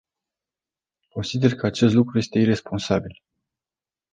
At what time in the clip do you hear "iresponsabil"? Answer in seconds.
2.39-3.23